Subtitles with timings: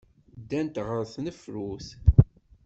[0.41, 1.87] Ddant ɣer tnefrut.